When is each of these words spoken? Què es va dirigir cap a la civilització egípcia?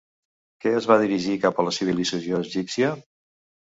Què 0.65 0.73
es 0.77 0.87
va 0.93 0.97
dirigir 1.03 1.37
cap 1.45 1.61
a 1.61 1.69
la 1.69 1.77
civilització 1.79 2.43
egípcia? 2.51 2.95